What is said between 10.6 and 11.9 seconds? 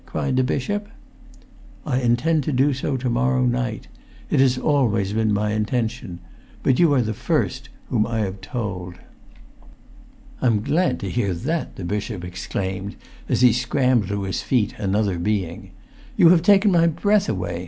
glad to hear that!" the